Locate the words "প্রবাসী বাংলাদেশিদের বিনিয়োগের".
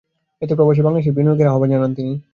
0.57-1.51